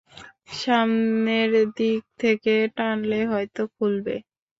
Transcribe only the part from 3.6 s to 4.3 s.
খুলবে।